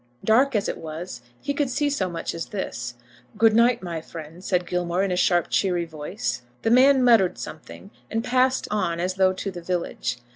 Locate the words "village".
9.61-10.17